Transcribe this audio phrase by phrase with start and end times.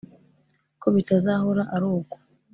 [0.81, 2.15] ko bitazahora ari uko